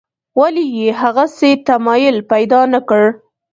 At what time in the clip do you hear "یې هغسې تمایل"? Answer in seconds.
0.77-2.17